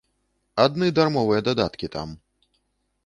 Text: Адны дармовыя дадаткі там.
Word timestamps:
Адны 0.63 0.87
дармовыя 0.99 1.41
дадаткі 1.49 1.91
там. 1.97 2.19